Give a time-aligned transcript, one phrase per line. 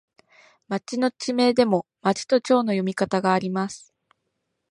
[0.67, 3.93] 町の地名でも、まちとちょうの読み方があります。